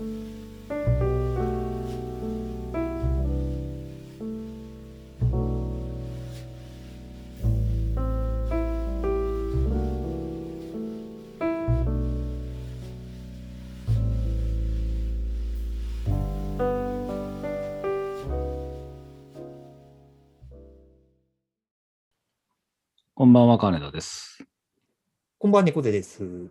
[0.00, 0.08] こん
[23.34, 24.42] ばんは、金田です。
[25.36, 26.48] こんばんは、猫背です。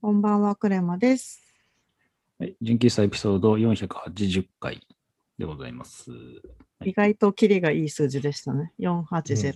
[0.00, 1.41] こんばんは、クレマです。
[2.42, 4.84] はい、純喫茶エピソード480回
[5.38, 6.10] でございます。
[6.10, 6.16] は
[6.84, 8.72] い意外とキリがいい数字でしたね。
[8.80, 9.54] 480。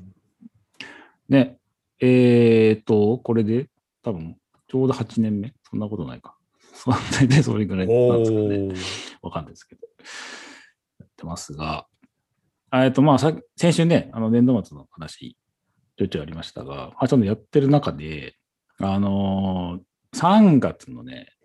[1.29, 1.59] ね、
[1.99, 3.67] えーと、これで
[4.05, 4.37] 多分
[4.69, 5.53] ちょうど8年目？
[5.69, 6.37] そんなことないか。
[6.73, 8.45] そう大体それぐらいなんおですかね。
[8.45, 8.77] ー
[9.21, 9.81] わかんないですけど。
[11.01, 11.89] やってますが、
[12.71, 15.37] あえっと、まあさ、先週ね、あの年度末の話、
[15.97, 18.37] ちょいちょいありましたが、まあ、ちょっとやってる中で、
[18.79, 21.36] あのー3月のね、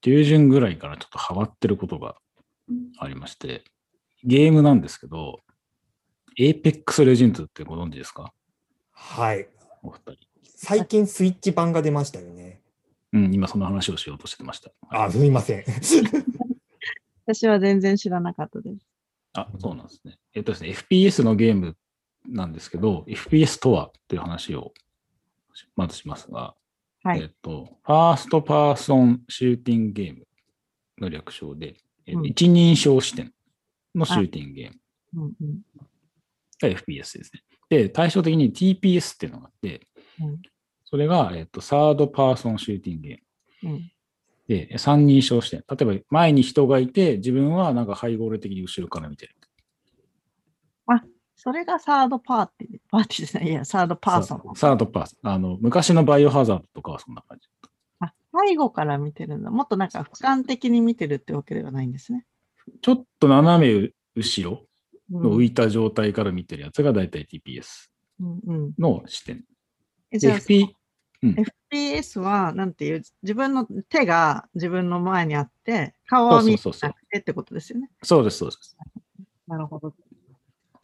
[0.00, 2.16] 中旬ぐらいからちょっとハマってることが
[2.98, 3.64] ありまして、
[4.24, 5.40] ゲームなんですけど、
[6.38, 8.32] Apex Legends ってご存知ですか？
[8.92, 9.48] はい。
[9.82, 10.16] お二人。
[10.44, 12.60] 最近スイッチ版が出ましたよね。
[13.12, 14.70] うん、今その話をしようとしてました。
[14.90, 15.64] あ、すみません。
[17.26, 18.86] 私は全然知らなかったです。
[19.34, 20.18] あ、そうなんですね。
[20.34, 21.76] えっとですね、FPS のゲーム
[22.26, 24.72] なんですけど、FPS とはっていう話を
[25.76, 26.54] まずしますが、
[27.08, 27.22] はい。
[27.22, 30.26] えっと、ファーストパーソンシューティングゲーム
[31.00, 33.32] の略称で、え一人称視点
[33.94, 34.70] のシューティングゲー
[35.14, 35.62] ムうんうん
[36.60, 37.42] が FPS ですね。
[37.70, 39.86] で、対照的に TPS っていうのがあって、
[40.20, 40.42] うん
[40.90, 43.74] それが、えっと、サードパーソンシューティングゲーム。
[43.74, 43.92] うん
[44.48, 45.62] で、三人称視点。
[45.68, 49.36] 例えば、前に人がいて、自分はなんか背後的に後ろから見てる。
[51.38, 52.80] それがサードパーティー。
[52.90, 53.50] パーティーじゃない。
[53.50, 54.42] いや、サードパーソン。
[54.56, 55.28] ササードパーソン。
[55.28, 57.48] あの、昔のバイオハザードとかはそんな感じ。
[58.00, 58.12] あ、
[58.46, 59.50] 背後から見てるんだ。
[59.52, 62.26] もっとなんか俯瞰的に見てるってわけではないんですね。
[62.82, 64.66] ちょっと斜め後ろ
[65.12, 67.88] うんの浮いた状態から見てるやつが大体 TPS
[68.20, 69.44] うんうんの視点。
[70.10, 70.68] えじゃあ、で FP、
[71.70, 77.90] FPS は、なんていう、自分の手が自分の前にあって、顔は見なくてってことですよね。
[78.02, 78.76] そうです、そうです。
[79.46, 79.94] なるほど。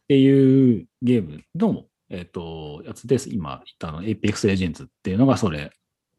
[0.05, 3.29] っていうゲームの、えっ、と、やつです。
[3.31, 5.71] 今言ったあの Apex Legends っていうのがそれ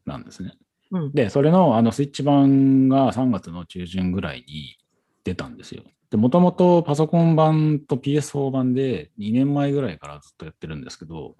[0.05, 0.53] なんですね。
[0.91, 1.11] うん。
[1.13, 4.75] で、それのあのスイッチ版が3月の中旬ぐらいに
[5.23, 5.83] 出たんですよ。
[6.09, 11.37] で、もともとパソコン版と PS4 版で2年前ぐらいからずっとやってるんですけど、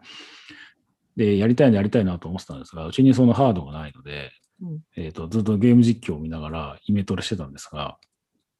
[1.17, 4.31] で、やりたいな、やりたいなと思ってたんですが、うちにそのハードがないので、
[4.61, 7.97] うんえっ、と、ずっとゲーム実況を見ながらイメトレしてたんですが、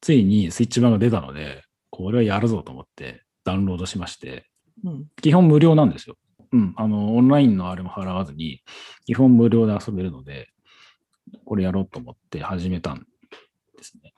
[0.00, 4.44] ついにスイッチ版が出たので、これはやるぞと思ってダウンロードしまして、
[4.84, 5.06] うん。
[5.22, 6.16] 基本無料なんですよ。
[6.52, 6.74] うん。
[6.76, 8.62] あの、オンラインのあれも払わずに、
[9.06, 10.48] 基本無料で遊べるので、
[11.44, 13.04] これやろうと思って始めたんで
[13.82, 14.12] すね。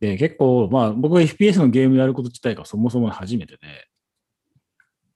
[0.00, 3.88] で、結構、まあ、僕が FPS のゲームやること自体がそもそも初めてで、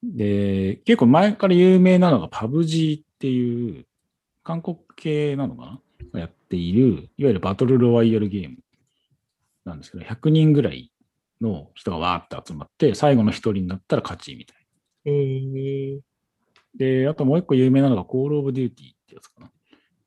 [0.03, 3.87] で、結構前から有名なのが PUBG っていう、
[4.43, 5.81] 韓国系なのかな？
[6.13, 8.57] がやっている、いわゆるバトルロワイヤルゲーム
[9.65, 10.92] なんですけど、100人ぐらい
[11.43, 14.57] の人がわーって集まって、最後の1人になったら勝ちみたい
[15.05, 16.03] えー、な。
[16.77, 18.71] で、あともう一個有名なのが Call of Duty っ
[19.07, 19.51] てやつかな。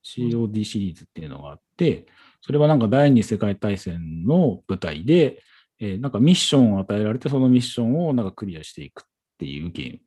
[0.03, 2.05] COD シリーズっていうのがあって、
[2.41, 5.41] それはなんか第二次世界大戦の舞台で、
[5.79, 9.03] えーなんかミッションを与えられて、そのミッションをなんかクリアしていくっ
[9.39, 9.99] ていうゲーム。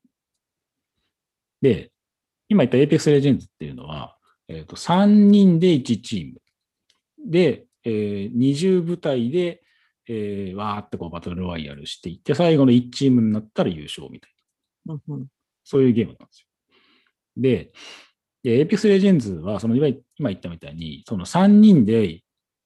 [1.60, 1.90] で、
[2.48, 4.16] 今言った Apex Legends っていうのは、
[4.48, 6.40] えっ、と、3人で1チーム。
[7.30, 9.62] で、えー、20部隊で、
[10.08, 14.30] えーわーってこうバトルロワイヤルしていって、最後の1チームになったら優勝みたい
[14.86, 14.94] な。
[14.94, 15.26] うんうん。
[15.64, 16.46] そういうゲームなんですよ。
[17.36, 17.72] で、
[18.42, 22.22] で Apex Legends は、その今今言ったみたいに、その3人で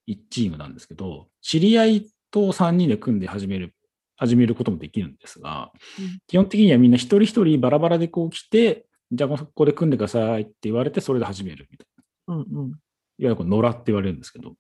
[0.09, 3.75] 1チームなんですけど、知り合いと3人で組んで始める、
[4.17, 11.87] 始めることもできるんですが、うん基本的にはみんな一人一人バラバラでこう来て、じゃあここで組んでくださいって言われて、それで始めるみたい
[12.29, 12.35] な。
[12.37, 12.71] うんうん。
[12.71, 12.77] いわ
[13.19, 14.53] ゆるこう野良って言われるんですけど、う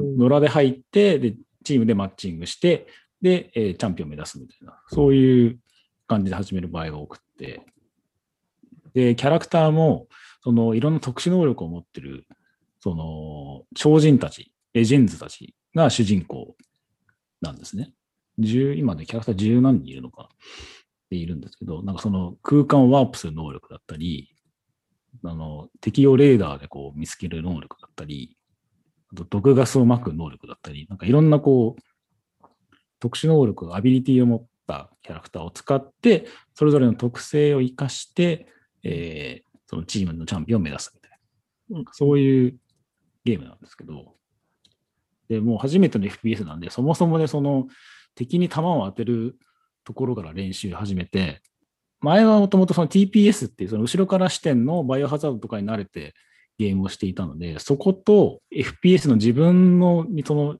[0.00, 2.86] ん野良で入って、で、チームでマッチングして、
[3.20, 5.58] で、えーチャンピオン目指すみたいな、そういう
[6.06, 7.62] 感じで始める場合が多くて、
[8.94, 10.06] で、キャラクターも、
[10.42, 12.26] その、いろんな特殊能力を持ってる、
[12.80, 16.56] その、超人たち、レジェンズたちが主人公
[17.40, 17.92] なんですね。
[18.38, 20.30] 10今でキャラクター十何人いるのか
[21.10, 24.34] でいるんですけど、なんかその空間をワープする能力だったり、
[25.24, 28.36] あの、敵をレーダーでこう見つける能力だったり、
[29.12, 32.46] あと毒ガスを撒く能力だったり、なんかいろんなこう、
[33.00, 38.46] 特殊能力、アビリティを持ったキャラクターを使って、それぞれの特性を活かして、
[38.82, 41.10] えーそのチームのチャンピオンを目指すみたい
[41.70, 41.84] な、うん。
[41.92, 42.58] そういう
[43.24, 44.16] ゲームなんですけど、
[45.30, 47.68] で、もう初めての FPS なんで、そもそもね、その
[48.14, 49.38] 敵に弾を当てる
[49.84, 51.40] ところから練習始めて、
[52.00, 56.14] 前はもともとその TPS っていうその後ろから視点のバイオハザードとかに慣れて
[56.58, 60.56] ゲームをしていたので、そこと FPS の自分のその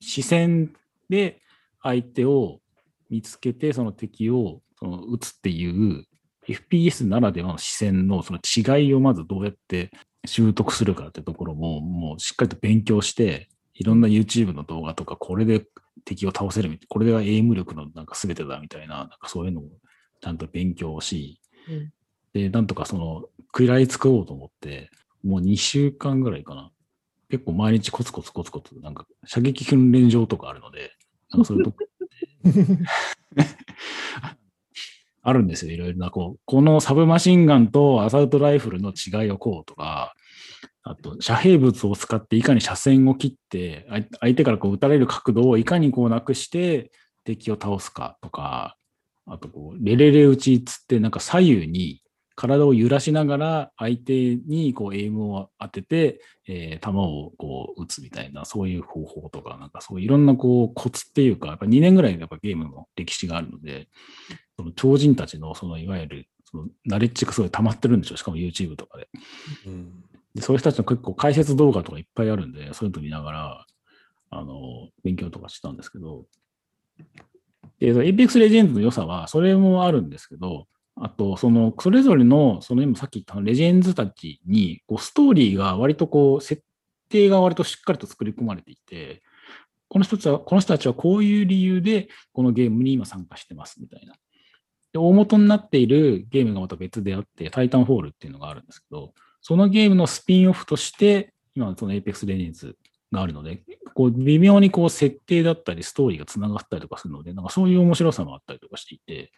[0.00, 0.74] 視線
[1.08, 1.40] で
[1.82, 2.60] 相手を
[3.10, 6.04] 見つけて、その敵をその撃つっていう
[6.46, 9.90] FPS ならではの視線のその違いをまずどうやって
[10.26, 15.64] 習得するかってところも、もうしっかりと勉強して、いろんな YouTube の動画とか、これで
[16.04, 19.64] 敵を倒せるみたいな、これがエイム力のなんか全てだみたいな、なんかそういうのを
[20.20, 21.92] ちゃんと勉強し、うん。
[22.32, 24.90] で、なんとかその、食らいつこうと思って、
[25.26, 26.70] もう2週間ぐらいかな。
[27.28, 30.92] 結構毎日コツコツコツコツ、なんか射撃訓練場とかあるので、
[31.30, 31.78] なんかそういうとこ
[35.22, 35.72] あるんですよ。
[35.72, 40.14] いろいろな、こう、このサブマシンガンとアサルトライフルの違いをこうとか、
[40.84, 43.88] あと、遮蔽物を使っていかに車線を切って、
[44.20, 46.92] 相手からこう撃たれる角度をいかにこうなくして
[47.24, 48.76] 敵を倒すかとか、
[49.26, 52.02] あとこう、レレレ打ちつって、なんか左右に
[52.36, 63.88] 体を揺らしながら相手にこうエイムを当てて、えー弾をこう撃つみたいな、そういう方法とか、なんかそういろんなこうコツっていうか、やっぱ2年ぐらいやっぱゲームの歴史があるので、
[64.56, 69.08] その超人たちのそのいわゆるそのナレッジがすごい溜まってるんでしょ、しかも YouTube とかで。
[69.66, 70.04] うん。
[70.34, 73.66] でそういう人たちの結構解説動画とかいっぱいあるんで、そういうの見ながら、
[74.30, 76.26] あの、勉強とかしたんですけど、
[77.80, 80.66] で、Apex Legends の良さは、それもあるんですけど、
[80.98, 86.62] あと、その、それぞれの、その今さっき言ったレジェンズたちに、こう、ストーリーが割とこう、設
[87.10, 89.22] 定が割としっかりと作り込まれていて、
[89.88, 94.14] この人たちは、この人たちはこういう理由で、このゲームに今参加してます、みたいな。
[94.92, 102.74] で、大元になっているゲームがまた別であって、タイタンフォールっていうのがあるんですけど、そのゲームのスピンオフとして、今その Apex Legends
[103.12, 103.62] があるので、
[103.94, 109.32] こう微妙にこう設定だったりストーリーがつながったりとかするので、なんかそういう面白さもあったりとかしていて、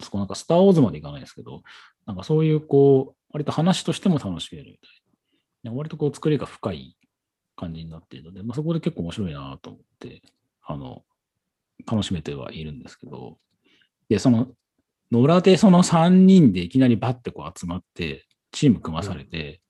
[0.00, 1.62] そこなんかスター・ウォーズまでいかないですけど、
[2.06, 4.88] なんかそういうこう、割と話としても楽しめるみた
[5.68, 5.72] いな。
[5.72, 6.96] 割とこう作りが深い
[7.56, 10.22] 感じになっているので、まあ、そこで結構面白いなと思って、
[10.62, 11.02] あの、
[11.90, 13.38] 楽しめてはいるんですけど、
[14.08, 14.48] で、その、
[15.12, 19.60] 野良でその3人でいきなりバッてこう集まって、チーム組まされて、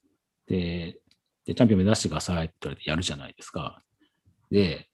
[0.47, 0.99] で、
[1.45, 3.83] で、チャンピオン目指してくださいって言われてやるじゃないですか。
[4.51, 4.89] で、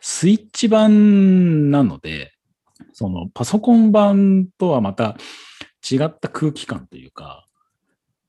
[0.00, 2.32] スイッチ版なので、
[2.92, 5.16] そのパソコン版とはまた
[5.88, 7.46] 違った空気感というか、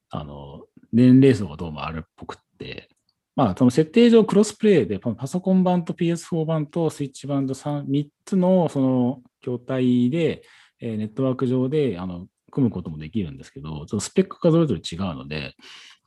[0.09, 0.63] あの、
[0.93, 2.89] 年齢層がどうもあるっぽくって、
[3.35, 10.43] まあ、その設定上クロスプレイで、パソコン版と PS4 版とスイッチ版と 3, 3つのその筐体で、
[10.79, 15.55] えーネットワーク上であの組むこともできるんですけど、そのスペックがそれぞれ違うので、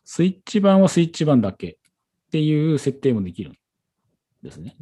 [0.04, 3.54] スイッチ版はスイッチ版だけっていう設定もできるん
[4.43, 4.76] ですね。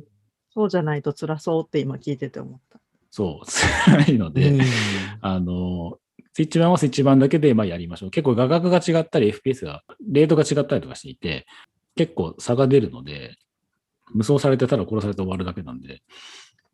[0.50, 2.80] そうじゃないと辛そうって今聞いてて思った。
[3.10, 4.60] そう、辛いので、うん
[5.20, 5.98] あの、
[6.34, 8.10] スイッチ版はスイッチ版だけでまあやりましょう。
[8.10, 11.46] 結構画角が違ったり、FPS が、レートが違ったりとかしていて、
[11.96, 13.36] 結構差が出るので、
[14.14, 16.02] 無双されてたら殺されて終わるだけなんで、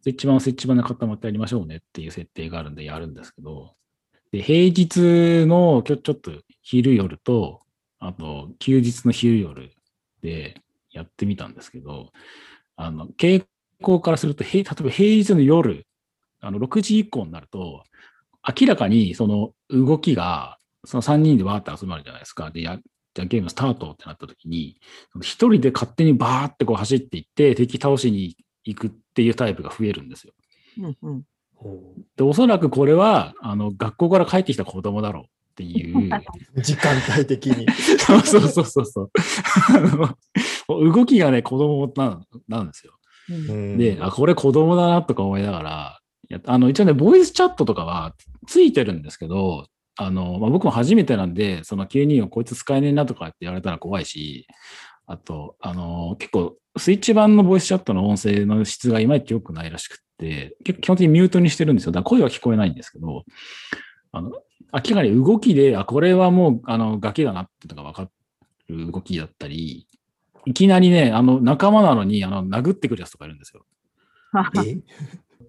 [0.02, 3.74] スイッチ版はスイッチ版で固まってやりましょうねっていう設定があるんでやるんですけど、
[4.32, 6.30] で平日のきょちょっと
[6.60, 7.60] 昼夜と、
[8.00, 9.70] あと休日の昼夜
[10.20, 10.60] で
[10.90, 12.12] やってみたんですけど、
[12.76, 13.46] あの、傾
[13.80, 15.86] 向からすると、例えば平日の夜、
[16.44, 17.84] あの6時以降になると、
[18.60, 22.50] 明らかにその動きが、その3人でわーって集まるじゃないですか。
[22.50, 22.78] で、や
[23.14, 24.76] じゃあゲームスタートってなった時に、
[25.22, 30.32] 一人で勝手にバーってこう走っていって、敵倒しに行くっていうタイプが増えるんですよ。
[30.78, 31.22] うんうん。
[31.54, 36.10] ほで、おそらくこれは、あの、学校から帰ってきた子供だろうっていう。
[36.56, 37.66] う時間帯的に。
[37.98, 42.94] そうそうそうそう動きがね、子供なんなんですよ。
[43.30, 48.14] うんうんで、あ、これ子供だなとか思いながら、やっあの、一応ね、ボイスチャットとかは
[48.46, 49.66] ついてるんですけど、
[49.96, 54.46] あの、まあ、僕も初めてなんで、その9人をこいつ使えねえなとかって言われたら怖いし、
[55.06, 61.92] あと、あの、結構、スイッチ版のボイスチャットの音声の質がいまいち良くないらしくって、結構基本的にミュートにしてるんですよ。
[61.92, 63.24] だから声は聞こえないんですけど、
[64.10, 64.30] あの、
[64.72, 68.10] 明らかに動きで、あ、これはもう、あの、ガキだなっていうのが分か
[68.68, 69.86] る動きだったり、
[70.46, 73.64] いきなりね、あの、仲間なのに、あの、殴ってくるやつとかいるんですよ。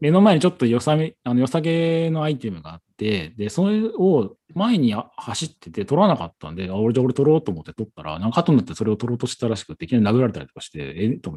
[0.02, 11.30] 目の前にちょっと良さめ、あの良さげのアイテムがあって、で、それを前に走ってて取らなかったんで、俺じゃ俺取ろうと思って取ったら、なんか後になってそれを取ろうとしたらしくて、いきなり殴られたりとかして、えって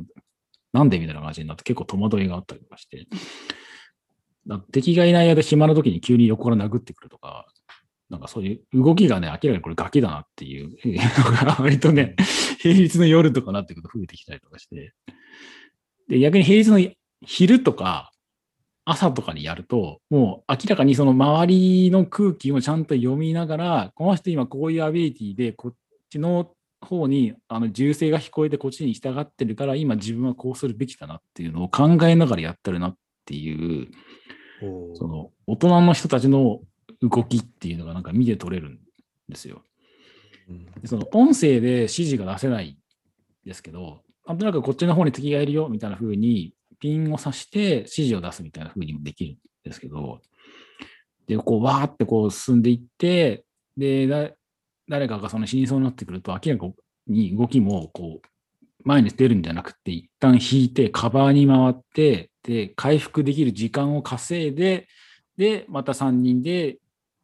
[0.72, 3.06] なんでみたいな感じになって結構戸惑いがあったりとかして、
[4.72, 7.46] 敵がいない間暇な時に急に横から殴ってくるとか、
[8.10, 12.16] なんかそういう動きがね、明らかにこれガキだなっていうのが 割とね、
[12.58, 14.94] 平日の夜とかなってくると増えてきたりとかして、
[16.08, 16.94] で、逆に平日の
[17.26, 18.07] 昼とか
[18.90, 25.74] 朝とかにやると、もう明らかにその周りの空気をちゃんと読みながら、この人今こういうアビリティで、こっ
[26.08, 33.88] ちの方にあの銃声が聞こえてこっちに従ってるから、今自分はこうするべきだなっていうのを考えながらやってるなっていう、
[34.94, 36.60] その大人の人たちの
[37.02, 38.78] 動きっていうのがなんか見て取れるん
[39.28, 39.62] ですよ。
[40.48, 42.76] うんでその音声で指示が出せないん
[43.44, 50.20] ですけど、なんとなくこっちの方に敵がいるよみたいな風にピンを刺して指示を出すみたいな風にもできるんですけど、
[51.26, 53.44] で、こう、わーってこう進んでいって、
[53.76, 54.34] で、
[54.88, 56.66] 誰かがその死にそうになってくると、明らか
[57.06, 58.28] に動きもこう、
[58.84, 64.88] 前に出るんじゃなくて、一旦引いて、カバーに回って、で、回復できる時間を稼いで、
[65.36, 66.78] で、また3人で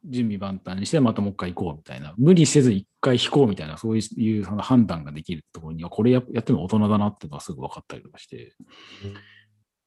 [0.05, 2.13] 準備万端にして、またもう一回行こうみたいな。
[2.17, 8.53] 無理せず一回引こうみたいな、そういうその判断ができるところには、これややってるの大人だなっていうのがすぐ分かったりとかして、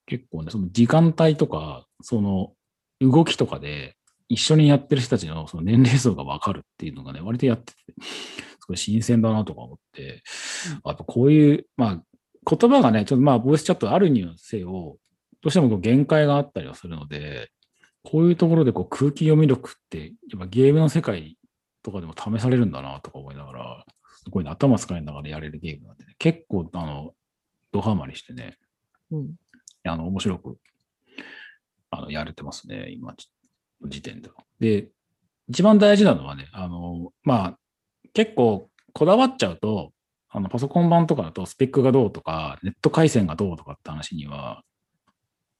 [0.09, 2.53] 結構ね、その時間帯とか、その
[3.01, 3.95] 動きとかで、
[4.29, 7.95] 一緒にやってる人たちのその年齢層が分かるっていうのがね、割とやってて、
[8.59, 10.23] すごい新鮮だなとか思って、
[10.83, 12.03] あとこういう、まあ、
[12.57, 14.99] 言葉がね、ちょっとまあ、ボイスチャットあるにせよ、
[15.43, 17.51] どうしてもこう限界があったりはするので、
[18.03, 21.39] こういうところでこう空気読み力って、やっぱゲームの世界
[21.83, 23.87] とかでも試されるんだなとか思いながら、
[24.25, 27.15] すごいね、頭使いながらやれるゲームなんで、ね、結構、あの、
[27.73, 28.57] ドハマりしてね、
[29.11, 29.35] うん。
[29.85, 30.59] あの、面白く、
[31.91, 33.15] あの、やれてますね、今、
[33.83, 34.35] 時点では。
[34.61, 34.89] で、
[35.49, 37.59] 一番大事なのはね、あの、まあ、
[38.13, 39.93] 結構こだわっちゃうと、
[40.31, 44.63] あの、パソコン版とかだとスペックがどうとか、ネット回線がどうとかって話には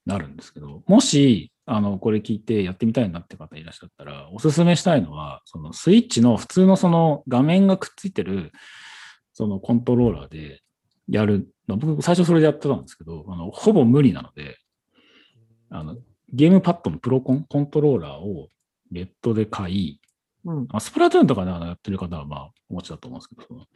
[0.05, 8.53] なるんですけど、もし、あの、これ聞いてやってみたいなって方いらっしゃったら、おすすめしたいのは、そのスイッチの普通のその画面がくっついてる、
[9.33, 10.61] そのコントローラーで
[11.09, 14.59] やるの、僕最初それでやってたんですけど、あの、ほぼ無理なので、
[15.71, 15.97] あの、
[16.33, 18.49] ゲームパッドのプロコン、コントローラーを
[18.91, 20.01] ネットで買い、
[20.45, 20.69] うん。
[20.71, 23.67] あスプラトゥーンとかであのやってる方はまあお持ちだと思うんですけど、その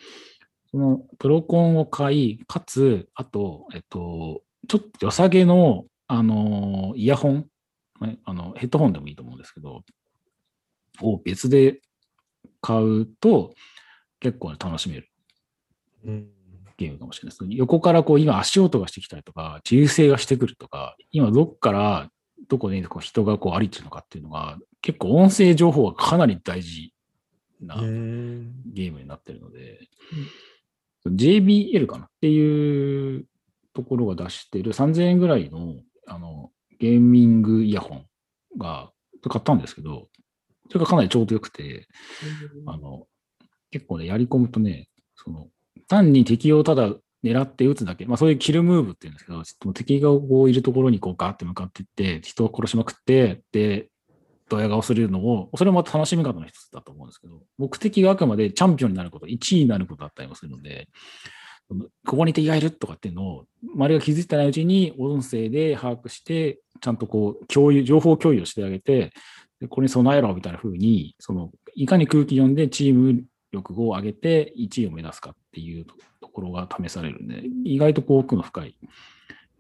[0.71, 7.47] そのプロコンを買い、かつ、あと、えっと、ちょっと良さげの、あの、イヤホン、
[8.01, 9.83] ねあの、ヘッドホンでもいいと思うんですけど、
[11.01, 11.81] を別で
[12.61, 13.55] 買うと
[14.21, 15.09] 結構ね楽しめる
[16.05, 16.32] うん
[16.83, 17.39] ゲームかもしれない。
[17.39, 17.59] です。
[17.59, 22.11] 横からこう今足音がしてきたりとか、銃声がしてくるとか、今どっから
[22.49, 26.93] どこでこう人がこう歩いてるのかっていうのが、結構音声情報がかなり大事
[27.61, 29.89] なうんゲームになってるので、
[31.07, 32.07] JBL かな？
[32.07, 33.27] っていう
[33.75, 38.07] ところが出してる3000円ぐらいのあのゲーミングイヤホン
[38.59, 38.91] が
[39.29, 40.09] 買ったんですけど、
[40.69, 41.87] それがかなりちょうどよくて、
[42.67, 43.07] あの、
[43.71, 45.49] 結構ね、やり込むとね、その、
[45.93, 46.91] 単に敵をただ
[47.23, 53.89] 狙って撃つだけ、まあそういうキルムーブっていうんですけど、ちょっと敵がこういるところにこうガーって向かっていって、人を殺しまくって、で、
[54.49, 60.89] ドヤ顔するのを、それもまた楽しみ方の一つだと思うんですけど、目的があくまでチャンピオンになること、1位になることだったりもするので、
[62.07, 69.13] ここに敵がいるとかっていうのを、周りが気づいてないうちに音声で把握して、ちゃんとこう共有、情報共有をしてあげて、
[69.69, 75.85] これに備えろみたいな風に、その、いかに空気読んでチーム力を上げて1位を目指すかっていう
[76.21, 78.77] ところが試されるんで、意外とこう奥の深い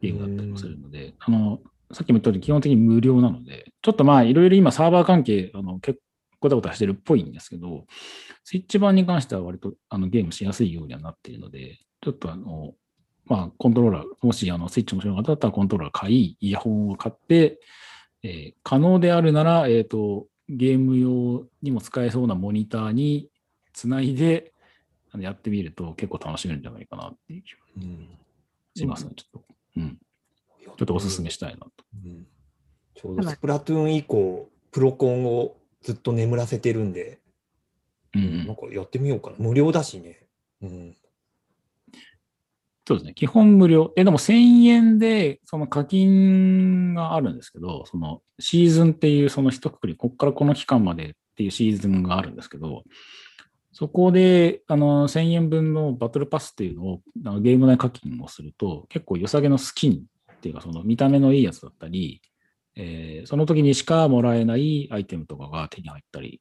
[0.00, 1.60] ゲームだったりもするので、あの、
[1.92, 6.02] さっきも言ったように基本的に無料なので、ちょっとまあいろいろ今サーバー関係、あの、結構
[6.42, 7.86] ごたごたしてるっぽいんですけど、
[8.42, 12.74] スイッチ版に関しては割とあのゲームしやすいようにはなっているので、ちょっとあの、
[13.26, 17.60] まあコントローラー、もしあのスイッチ面白い方だったらコントローラー買い、イヤホンを買って、
[18.24, 23.28] えー可能であるなら、えっ、と、ゲーム用にも使えそうなモニターに
[23.72, 24.52] つないで
[25.12, 28.08] あのやってみると結構楽しめるんじゃないかなっていう気がうん
[28.74, 29.44] しますね、ちょっと。
[29.76, 29.98] うん。
[30.62, 31.70] ちょっとおすすめしたいなと。
[32.04, 32.26] うん
[32.94, 37.20] ちょうどスプラトゥーン以降、プロコンをずっと眠らせてるんで、
[38.14, 39.36] うんなんかやってみようかな。
[39.38, 40.26] 無料だしね。
[40.62, 40.96] うん。
[42.86, 43.14] そうですね。
[43.14, 43.92] 基本無料。
[43.96, 52.82] え、でも1000円で、その課金があるんですけど、そのシーズンっていうその一括り、ここからこの期間までっていうシーズンがあるんですけど、
[53.72, 56.84] そこで、あの、1000円分のバトルパスっていうの
[57.36, 62.20] をゲーム内課金をすると、結構良さげのスキンっていうか、その見た目のいいやつだったり、
[62.76, 66.40] えーその時にしかもらえないアイテムとかが手に入ったり、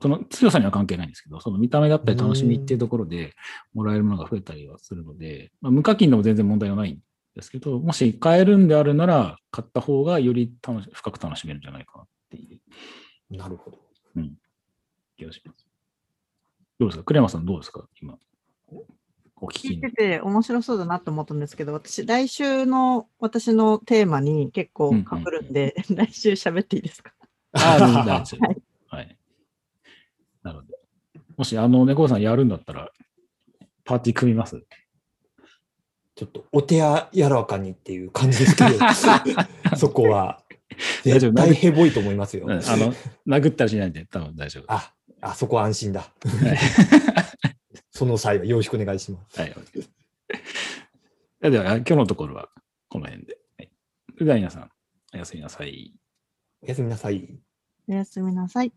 [0.00, 3.34] その強さには関係ないんですけど、その見た目だったり楽しみっていうところで
[3.74, 6.98] もらえるものが増えたりはするので、まあ、無課金でも全然問題はないん
[7.34, 12.60] ですけど、もし買えるんであるなら、買った方がより楽し深く楽しめるんじゃないかなってい
[13.30, 13.78] うなるほど。
[15.16, 15.65] 気がします。
[16.78, 17.04] どうですか？
[17.04, 17.86] クレマさんどうですか？
[18.02, 18.18] 今。
[19.38, 19.96] お聞きに聞いて。
[19.96, 27.12] て面白そうだなと思ったんですけど、私、来週の私のテーマに結構被るんで、 来週喋っていいですか？
[27.52, 28.56] ああ、大丈夫はい。
[28.88, 29.16] はい。
[30.42, 30.74] なので、
[31.36, 32.90] もし、あの、猫さんやるんだったら、
[33.84, 34.64] パーティー組みます？
[36.14, 36.76] ちょっとお手
[37.12, 38.70] 柔らかにっていう感じですけど、
[39.76, 40.42] そこは。
[41.04, 41.32] 大丈夫？
[41.32, 42.46] 絶対ヘボいと思いますよ。
[42.46, 42.94] うん、あの、
[43.26, 44.64] 殴ったりしないんで、多分大丈夫。
[44.68, 46.00] あ、あそこは安心だ。
[46.00, 46.10] はい。
[47.90, 49.40] その際はよろしくお願いします。
[49.40, 49.54] はい。
[51.50, 52.48] では、今日のところは
[52.88, 53.38] この辺で。
[53.58, 53.70] はい、
[54.14, 54.70] それでは皆さん、
[55.14, 55.94] おやすみなさい。
[56.62, 57.38] おやすみなさい。
[57.88, 58.72] おやすみなさい。